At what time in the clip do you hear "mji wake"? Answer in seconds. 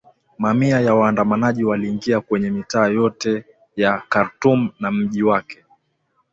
4.91-5.63